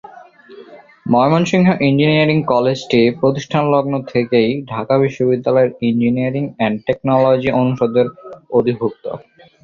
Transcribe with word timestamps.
Mymensingh 1.05 1.67
engineering 1.87 2.37
কলেজটি 2.51 3.01
প্রতিষ্ঠালগ্ন 3.19 3.93
থেকেই 4.11 4.49
ঢাকা 4.71 4.95
বিশ্ববিদ্যালয়ের 4.97 5.71
ইঞ্জিনিয়ারিং 5.89 6.43
এন্ড 6.59 6.77
টেকনোলজি 6.87 7.49
অনুষদের 7.61 8.07
অধিভূক্ত। 8.51 9.05